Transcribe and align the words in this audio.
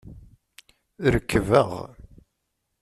Rekbeɣ. 1.13 1.69